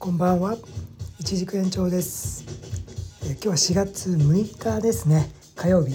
[0.00, 0.56] こんばんは。
[1.18, 2.46] 一軸延長です、
[3.22, 5.30] え今日は4月6日ですね。
[5.54, 5.92] 火曜日、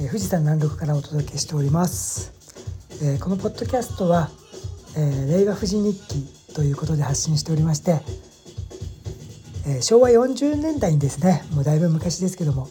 [0.00, 2.32] え富士山南麓からお届けしております、
[3.00, 4.28] えこのポッドキャストは、
[4.96, 8.00] え令和富士日記ということで発信しておりまして、
[9.68, 12.68] え昭和40年代にですねもうだいぶ昔ですけども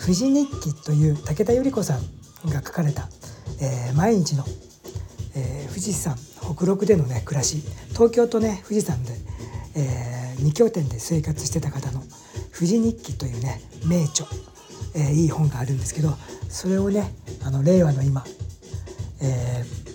[0.00, 3.10] 富士日記という武田百合子さんが書かれた、
[3.60, 4.44] えー毎日の、
[5.34, 7.62] えー富士山北麓でのね暮らし。
[7.90, 9.12] 東京とね富士山で、
[9.74, 12.02] え2拠点で生活してた方の
[12.54, 14.26] 「富士日記」というね名著、
[14.94, 16.16] えーいい本があるんですけど
[16.48, 18.24] それをねあの令和の今、
[19.20, 19.90] えー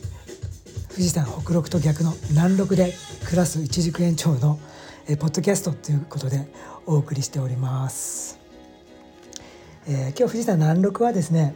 [0.95, 2.93] 富士山北麓と逆の南麓で
[3.25, 4.59] 暮らす一軸延長の、
[5.07, 6.47] えーポッドキャストということで
[6.85, 8.39] お送りしております。
[9.87, 11.53] えー今日富士山南麓はですね、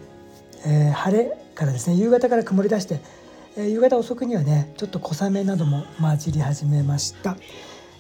[0.66, 3.00] えー晴れからですね夕方から曇り出して、
[3.56, 7.38] えー夕方遅くにはねちょっと小雨なども混じり始めました、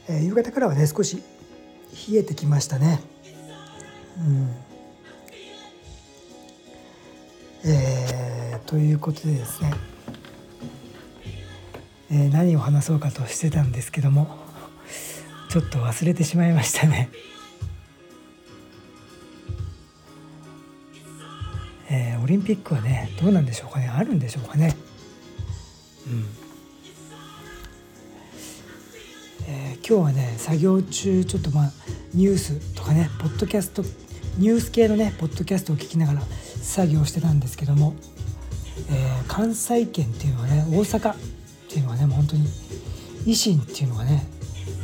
[0.09, 1.21] えー夕方からはね少し
[2.09, 2.99] 冷えてきましたね。
[4.17, 4.55] うん。
[7.63, 9.73] えーということでですね、
[12.11, 14.37] えー何を話そうかとしてたんですけども
[15.49, 17.09] ちょっと忘れてしまいましたね。
[21.91, 23.87] えーオリンピックはねどうなんでしょうかね。
[23.87, 24.75] あるんでしょうかね。
[26.07, 26.48] うん。
[29.89, 31.71] 今日はね作業中ちょっとまあ
[32.13, 33.81] ニュースとかねポッドキャスト
[34.37, 36.21] ニュース系のねポッドキャストを聞きながら
[36.61, 37.95] 作業してたんですけども、
[38.91, 41.17] えー関西圏っていうのはね大阪っ
[41.69, 42.47] ていうのはねもう本当に
[43.25, 44.27] 維新っていうのがね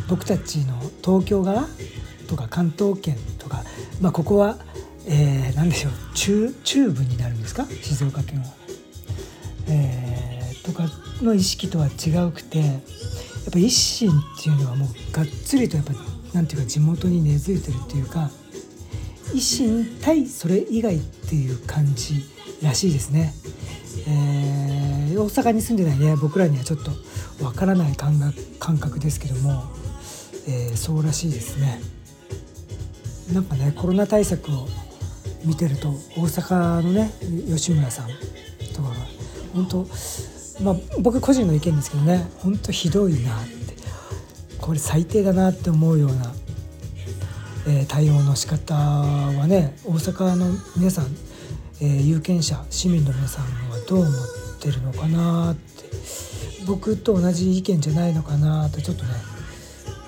[0.10, 1.68] 僕たちの東京側
[2.28, 3.64] とか関東圏とか、
[4.02, 4.58] まあ、ここは、
[5.06, 7.66] えー、何でしょう中中部になるんですか？
[7.66, 8.48] 静岡県は。
[9.68, 10.86] えーとか
[11.22, 12.80] の意識とは違うくて
[13.50, 15.94] っぱ維新っていうのはもうがっつりとやっぱ
[16.34, 18.30] なんていうか地元に根付いてるっていうか
[19.34, 22.26] 維新対それ以外っていう感じ
[22.62, 23.34] らしいですね。
[24.08, 26.92] えー大阪に住んでないね僕らにはちょっと
[27.44, 29.64] わからない感覚感覚ですけども、
[30.48, 31.82] えーそうらしいですね。
[33.34, 34.68] なんかねコロナ対策を
[35.46, 37.12] 見てると大阪のね
[37.48, 38.08] 吉村さん
[38.74, 38.96] とかが
[39.54, 39.88] 本当
[40.62, 43.76] まあ僕個人の意見ですけどね本当ひどいなって
[44.60, 46.34] これ最低だなって思うような、
[47.68, 51.06] えー対応の仕方はね大阪の皆さん、
[51.82, 54.14] えー有権者市民の皆さんはどう思っ
[54.60, 55.86] てるのかなって
[56.66, 59.10] 僕と同じ意見じゃないのかなってちょっとね、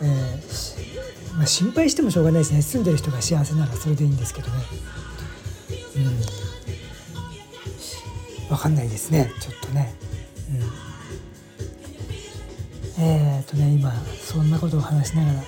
[0.01, 2.63] えーまあ、心配してもしょうがないですね。
[2.63, 4.53] 住んでる人が幸せならそれでいいんですけどね。
[5.97, 6.03] うん。
[8.49, 9.31] 分かんないですね。
[9.39, 9.93] ちょっとね。
[12.99, 15.43] えー、とね今そんなことを話しながら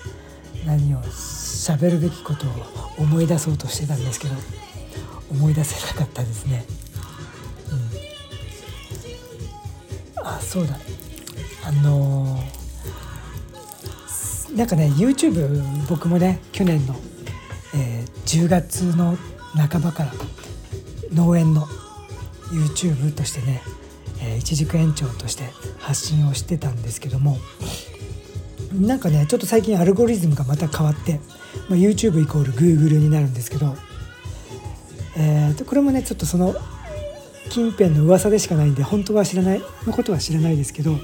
[0.66, 2.50] 何を喋るべきことを
[2.98, 4.36] 思い出そうとしてたんですけど
[5.32, 6.66] 思い出せなかったですね。
[10.18, 10.26] うん。
[10.28, 10.78] あそうだ。
[11.64, 12.60] あのー
[14.56, 16.96] なんかね YouTube 僕もね去年の、
[17.76, 19.18] えー10月の
[19.56, 20.12] 半ばから
[21.12, 21.66] 農園の
[22.52, 23.64] YouTube としてね、
[24.22, 25.44] えー一軸延長として
[25.80, 27.38] 発信をしてたんですけども
[28.74, 31.20] なんかねちょっと最近アルゴリズムがまた変わって、
[31.70, 33.76] まあ、YouTube イコール Google になるんですけど、
[35.18, 36.56] えーとこれもねちょっとその
[37.50, 40.98] 近辺の噂でしかないんで本当は知らないのことは知らないですけど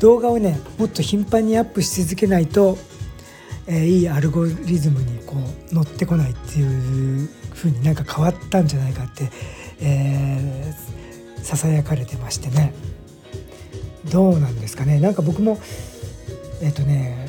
[0.00, 2.78] 動画をねもっと頻繁にアップし続けないと、
[3.66, 5.34] えーいいアルゴリズムにこ
[5.72, 9.30] う乗ってこないっていう風になんか変わったんじゃないかって、
[9.80, 10.72] え
[11.46, 12.74] ささやかれてましてね。
[14.10, 14.98] どうなんですかね。
[14.98, 15.60] なんか僕も
[16.60, 17.28] えっ、とね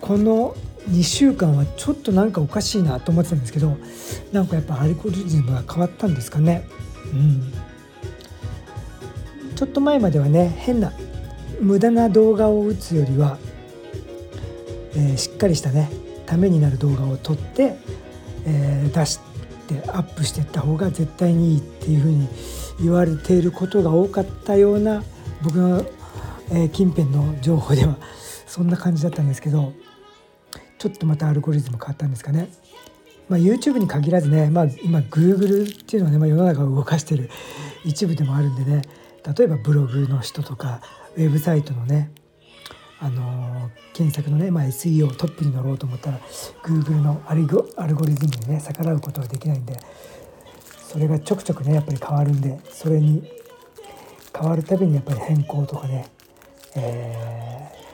[0.00, 0.54] この
[0.88, 3.76] 2週間はちょっとなんかおかしいなと思ってたんですけど
[4.30, 6.68] なんかやっぱアルゴリズムが変わったんですかね。
[7.12, 7.52] うん。
[9.56, 10.92] ちょっと前まではね変な
[11.60, 13.36] 無駄な動画を打つよりは、
[14.94, 15.90] えーしっかりしたね
[16.24, 17.74] ためになる動画を撮って、
[18.46, 19.27] えー出して
[19.88, 22.28] アップしていった方が絶対にいいっていうふうに
[22.80, 25.02] 言われていることが多かったような
[25.42, 25.84] 僕の、
[26.52, 27.96] え近辺の情報では
[28.46, 29.72] そんな感じだったんですけど
[30.78, 32.48] ちょっとまたアルゴリズム変わったんですかね。
[33.28, 37.28] まあ、YouTube に限らずね、まあ、今 Google っていうのはね、まあ、世の中を動かしてる
[37.84, 38.82] 一部でもあるんでね
[39.36, 40.80] 例えばブログの人とか
[41.14, 42.10] ウェブサイトのね
[43.00, 46.18] あの検索のね、まあ、SEO トップに乗ろうと思ったら
[46.64, 49.78] Google のアルゴアルゴリズムにね逆らうことはできないんで
[50.82, 53.30] それがちょくちょくねやっぱり変わるんでそれに
[54.36, 56.08] 変わるたびにやっぱり変更とかね、
[56.76, 57.48] えー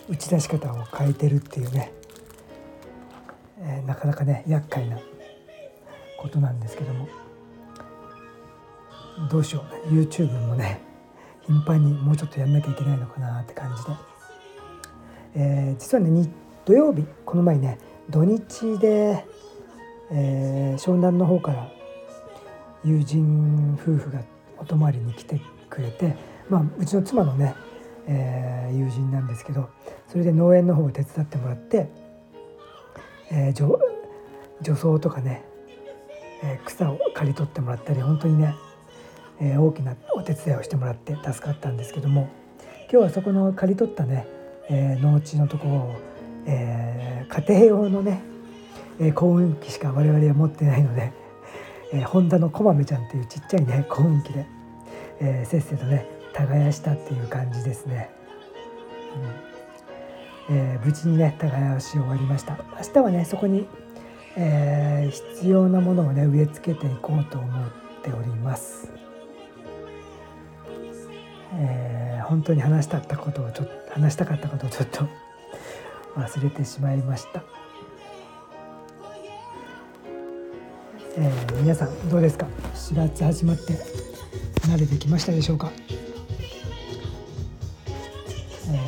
[0.09, 1.93] 打ち出し方を変えてるっていうね、
[3.61, 4.99] えー、なかなかね厄介な
[6.19, 7.09] ことなんですけども。
[9.31, 9.95] どうしよう。
[9.95, 10.81] YouTube もね
[11.47, 13.91] 頻繁にもうちょっとやんなきゃいけないのかなって感じで、
[15.37, 16.29] えー、実はね
[16.65, 17.79] 土曜日この前ね
[18.09, 19.25] 土日で、
[20.11, 21.71] えー、湘南の方から
[22.85, 24.21] 友人夫婦が
[24.59, 26.17] お泊まりに来てくれて、
[26.49, 27.55] まあ、うちの妻のね、
[28.07, 29.71] えー、友人なんですけど
[30.09, 31.89] それで農園の方を手伝ってもらって、
[33.31, 33.79] えー、除
[34.75, 35.45] 草とかね、
[36.43, 38.55] えー、草を刈り取ってもらったり本当にね、
[39.41, 42.29] えー、大きなお手伝いをしてもらって助かったんですけども
[42.91, 44.27] 今日はそこの刈り取ったね、
[44.69, 45.95] えー、農地のところを、
[46.47, 48.23] えー、家庭用のね、
[48.99, 51.13] えー、幸運機しか我々は持ってないので、
[51.93, 54.47] えー、ホンダのこまめちゃんっていうちっちゃいね幸運機で、
[55.21, 58.11] えー、せっせとね耕したっていう感じですね。
[59.17, 63.67] うんえー、無事にね耕し終わりました明日はねそこに、
[64.37, 67.71] えー、必要なものをね植え付けていこうと思っ
[68.03, 68.93] ております。
[71.57, 75.07] えー、本当に話したかったことをちょっと話したかったことをちょっと
[76.17, 77.43] 忘れてしまいました。
[81.17, 83.75] えー、皆さんどうですか？4月始まって
[84.67, 85.71] 慣れてきましたでしょうか、
[88.69, 88.81] え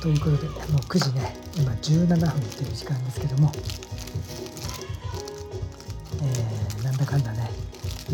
[0.00, 3.52] ー、ということでもう9時ね今17分っていう時間ですけども、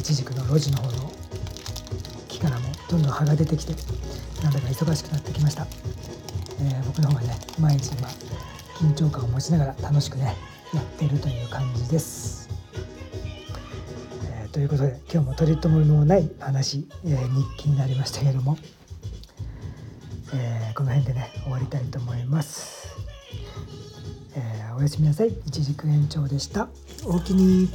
[0.04, 1.10] ちじくの路地の方の
[2.28, 3.72] 木からもどんどん葉が出てきて
[4.42, 5.66] なんだか忙しくなってきました、
[6.60, 8.06] えー、僕の方がね毎日今
[8.76, 10.36] 緊張感を持ちながら楽しくね
[10.74, 12.50] やってるという感じです。
[14.26, 18.58] えー、ということで今日も取り留めのない話、えー、日記になりましたけれども、
[20.34, 22.88] え、この辺でね終わりたいと思います。
[24.36, 26.68] えおやすみなさい一軸延長でした。
[27.04, 27.68] おおきに